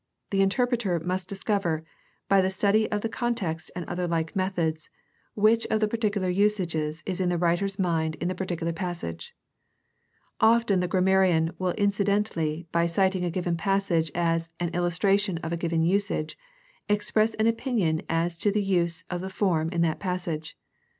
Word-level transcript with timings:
The 0.31 0.41
interpreter 0.41 0.99
must 0.99 1.29
discover, 1.29 1.83
by 2.27 2.41
the 2.41 2.49
study 2.49 2.89
of 2.91 3.01
the 3.01 3.07
context 3.07 3.69
and 3.75 3.85
other 3.85 4.07
like 4.07 4.35
methods, 4.35 4.89
which 5.35 5.67
of 5.67 5.79
the 5.79 5.87
particular 5.87 6.27
usages 6.27 7.03
is 7.05 7.21
in 7.21 7.29
the 7.29 7.37
writer's 7.37 7.77
mind 7.77 8.15
in 8.15 8.27
the 8.27 8.33
particular 8.33 8.73
passage. 8.73 9.35
Often 10.39 10.79
the 10.79 10.87
grammarian 10.87 11.51
will 11.59 11.73
incidentally, 11.73 12.65
by 12.71 12.87
citing 12.87 13.23
a 13.23 13.29
given 13.29 13.55
passage 13.57 14.11
as 14.15 14.49
an 14.59 14.69
illustration 14.73 15.37
of 15.43 15.53
a 15.53 15.57
given 15.57 15.83
usage, 15.83 16.35
express 16.89 17.35
an 17.35 17.45
opinion 17.45 18.01
as 18.09 18.39
to 18.39 18.51
the 18.51 18.63
use 18.63 19.03
of 19.11 19.21
the 19.21 19.29
form 19.29 19.69
in 19.69 19.81
that 19.81 19.99
passage. 19.99 20.57